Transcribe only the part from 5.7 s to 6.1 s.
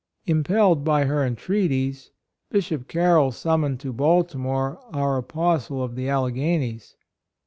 of the